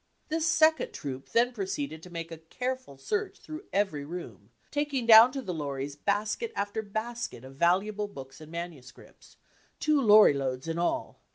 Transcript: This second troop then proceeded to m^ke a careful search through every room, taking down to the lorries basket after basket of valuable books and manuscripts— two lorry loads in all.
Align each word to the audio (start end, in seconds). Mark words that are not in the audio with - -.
This 0.29 0.47
second 0.47 0.93
troop 0.93 1.29
then 1.29 1.51
proceeded 1.51 2.01
to 2.01 2.09
m^ke 2.09 2.31
a 2.31 2.39
careful 2.39 2.97
search 2.97 3.37
through 3.39 3.65
every 3.71 4.03
room, 4.03 4.49
taking 4.71 5.05
down 5.05 5.31
to 5.33 5.43
the 5.43 5.53
lorries 5.53 5.95
basket 5.95 6.51
after 6.55 6.81
basket 6.81 7.43
of 7.45 7.53
valuable 7.53 8.07
books 8.07 8.41
and 8.41 8.51
manuscripts— 8.51 9.37
two 9.79 10.01
lorry 10.01 10.33
loads 10.33 10.67
in 10.67 10.79
all. 10.79 11.21